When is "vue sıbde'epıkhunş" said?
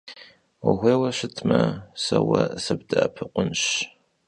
2.25-3.63